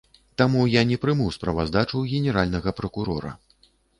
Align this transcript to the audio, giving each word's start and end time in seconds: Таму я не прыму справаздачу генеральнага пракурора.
Таму 0.41 0.61
я 0.75 0.81
не 0.91 0.97
прыму 1.03 1.27
справаздачу 1.35 2.01
генеральнага 2.13 2.75
пракурора. 2.83 3.31